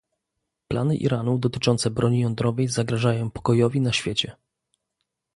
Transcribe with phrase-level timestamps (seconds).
[0.67, 4.35] Plany Iranu dotyczące broni jądrowej zagrażają pokojowi na świecie